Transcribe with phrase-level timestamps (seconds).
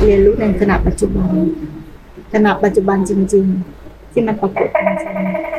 [0.00, 1.30] เรียนรู้ในขณะปัจจุบัน
[2.34, 3.46] ขณะปัจจุบันจริง
[3.78, 5.14] ๆ ที่มันปรากฏจริง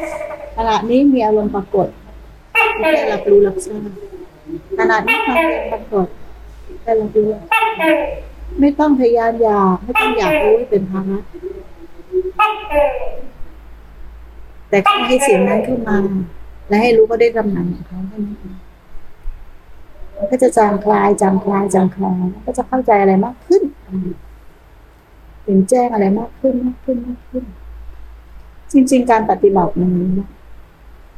[0.07, 1.87] ๆขณะนี้มีอารมณ์ปรากฏ
[2.79, 3.89] แค่รับรู้รับทราบ
[4.79, 6.07] ขณะนี้ความเป็นปรากฏ
[6.81, 7.29] แค่รับรู้
[8.59, 11.19] ไม่ต้องพยายามอยากไม่ต้องอยากรู้ให้เป็นภาระ
[14.69, 15.97] แต่แค่ให้เสิ่งนั้นเข้ามา
[16.69, 18.55] และให้รู้ก็ได้กำลังของเขาแค่นั้นเอง
[20.15, 23.61] มันก็จะจางคลายจางคลายจางคลายก็จะเข้าใจอะไรมากขึ้น
[25.49, 27.43] ห็นแจ้งอะไรมากขึ้นมากขึ้นมากขึ้น
[28.71, 29.91] จริง ๆ การปฏิบัติมัน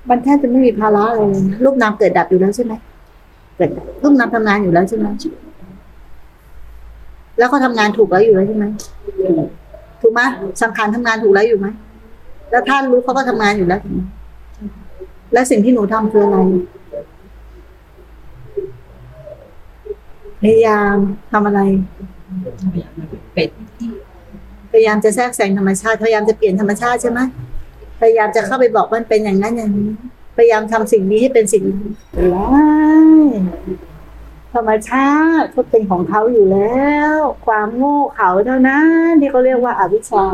[0.09, 2.73] มันแทบจะไม่มีภาระอะไรเลยนะรูปนามเกิดดับอยู่แล้วใช่ไหม
[3.55, 3.70] เกิด
[4.03, 5.07] รูปนามทำงานอยู่แล้วใช่ไหม
[7.37, 8.65] แล้วก็ทำงานถูกแล้วอยู่แล้วใช่ไหม
[10.01, 10.21] ถูกไหม
[10.61, 11.67] สังขารทำงานถูกแล้วอยู่ไหม
[12.51, 14.01] แล้วท่านรู้เขาก็ทำงานอยู่แล้วถูกไหม
[15.34, 16.37] แล้วสิ่งที่หนูทำคืออะไร
[20.41, 20.95] พยายาม
[21.31, 21.61] ทำอะไร
[24.81, 27.20] ยายามจะแทรกแซงธรรมชาติพยายามจะเปลี่ยนธรรมชาติใช่ไหม
[28.01, 29.91] พยายามจะเข้าไปบอกมันเป็นอย่างนั้นอย่างนี้
[30.38, 31.90] พยายามทำสิ่งนี้ให้เป็นสิ่งนี้
[32.34, 32.48] ว้า
[33.18, 33.27] ย
[34.54, 40.26] ธรรมชาติก็เป็นของเขาอยู่แล้ว ความโง่เขาเท่านั้นที่เขาเรียกว่าอาวิชชา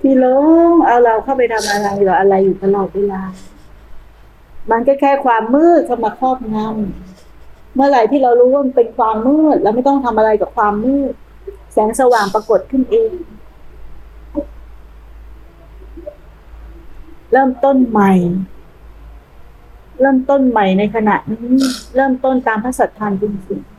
[0.00, 0.26] ที่ล
[0.70, 3.22] งเอาเราเข้าไปทำอะไรหรืออะไรอยู่ตลอดเวลา
[4.70, 11.12] มันก็แค่ความมืดเข้ามาครอบงำเมื่อไหร่ที่เรารู้ว่ามันเป็นความมืดเราไม่ต้องทำอะไรกับความมืด
[11.78, 13.10] แสงสว่างปรากฏขึ้นเอง
[17.32, 18.12] เริ่มต้นใหม่
[20.00, 21.56] เริ่มต้นใหม่ในขณะนี้
[21.94, 23.76] เริ่มต้นตามพระสัทธานจริงๆ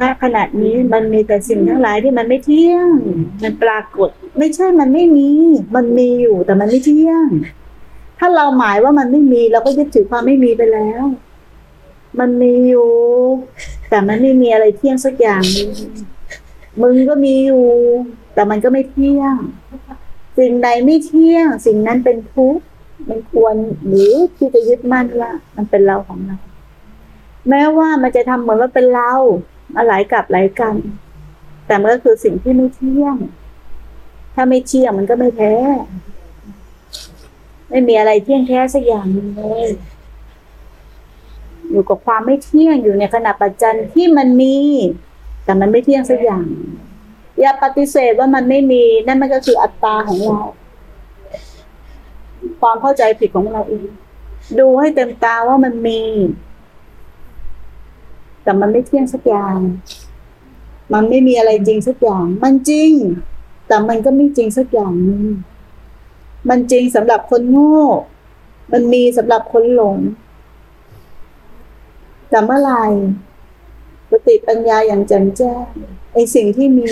[0.00, 2.90] ณขณะนี้มันมีแต่สิ่งทั้งหลายที่มันไม่เที่ยง
[3.42, 5.30] มันปรากฏ ไม่ใช่มันไม่มี
[5.76, 7.26] มันมีอยู่แต่มันไม่เที่ยง
[8.18, 11.04] ถ้าเราหมายว่ามันไม่มีเราก็ยึดถือความไม่มีไปแล้ว
[12.18, 12.88] มันมีอยู่
[13.88, 15.42] แต่มันไม่มีอะไรเที่ยงสักอย่าง
[16.82, 17.64] มึงก็มีอยู่
[18.34, 19.36] แต่มันก็ไม่เที่ยง
[20.38, 22.62] สิ่งใดไม่เที่ยง สิ่งนั้นเป็นทุกข์
[23.08, 23.54] มันควร
[23.86, 26.38] หรือที่จะยึดมั่นว่า มันเป็นเราของเรา
[27.48, 29.12] แม้ว่ามันจะทำเหมือนว่าเป็นเรา
[29.74, 30.76] มาหลายกับหลายกัน
[31.66, 33.16] แต่มันก็คือสิ่งที่ไม่เที่ยง
[34.34, 35.54] ถ้าไม่เที่ยงมันก็ไม่แท้
[37.68, 39.68] ไม่มีอะไรเที่ยงแท้สักอย่างเลย
[41.70, 44.56] อยู่กับความไม่เที่ยงอยู่ในขณะปัจจัยที่มันมี
[45.44, 46.46] แต่มันไม่เที่ยงสักอย่าง
[47.40, 50.40] อย่าปฏิเสธว่ามันไม่มีนั่นมันก็คืออัตตาของเรา
[52.60, 53.86] ความเข้าใจผิดของเราเอง
[54.58, 56.02] ดูให้เต็มตาว่ามันมี
[58.42, 59.56] แต่มันไม่เที่ยงสักอย่าง
[60.92, 62.92] มันไม่มีอะไรจริงสักอย่าง มันจริง
[63.66, 65.24] แต่มันก็ไม่จริงสักอย่างนึง
[66.48, 67.78] มันจริงสำหรับคนโง่
[68.72, 69.96] มันมีสำหรับคนหลง
[72.28, 72.84] แต่เมื่อไหร่
[74.10, 75.64] สติปัญญาอย่างแจ่มแจ้ง
[76.12, 76.90] ไอสิ่งที่มี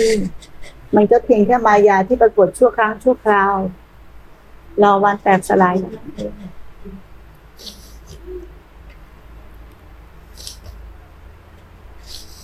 [0.95, 3.55] มันก็เพียงแค่มายาที่ปรากฏชั่วครั้งชั่วคราว
[4.83, 5.75] รอวันแตกสลาย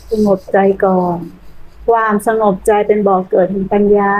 [0.09, 1.17] สงบใจก่อน
[1.89, 4.13] ความสงบใจเป็นบ่อกเกิดแห่งปัญญา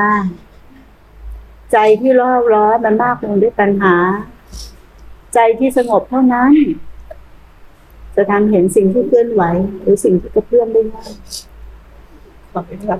[1.71, 3.95] ใจที่ร้อนร้อนมันมากลงด้วยปัญหา
[5.33, 6.53] ใจที่สงบเท่านั้น
[8.15, 9.43] จะทำเห็นสิ่งที่เคลื่อนไหว
[9.81, 11.11] หรือสิ่งที่กระเพื่อมได้ง่าย
[12.53, 12.99] ขอบคุณครับ